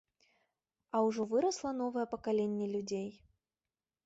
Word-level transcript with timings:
А 0.93 1.01
ўжо 1.07 1.21
вырасла 1.33 1.75
новае 1.83 2.05
пакаленне 2.15 2.67
людзей. 2.75 3.07